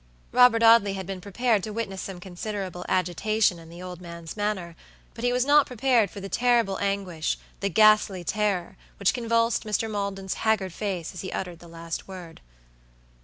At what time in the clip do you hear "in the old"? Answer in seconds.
3.59-4.01